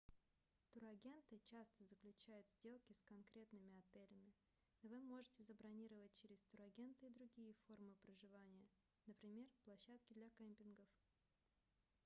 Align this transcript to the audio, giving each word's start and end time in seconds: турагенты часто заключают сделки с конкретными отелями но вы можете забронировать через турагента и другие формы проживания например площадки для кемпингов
турагенты 0.71 1.37
часто 1.45 1.85
заключают 1.85 2.47
сделки 2.49 2.91
с 2.91 3.03
конкретными 3.03 3.71
отелями 3.77 4.33
но 4.81 4.89
вы 4.89 4.99
можете 4.99 5.43
забронировать 5.43 6.11
через 6.15 6.41
турагента 6.45 7.05
и 7.05 7.11
другие 7.13 7.53
формы 7.67 7.93
проживания 8.01 8.67
например 9.05 9.45
площадки 9.63 10.13
для 10.13 10.31
кемпингов 10.31 10.89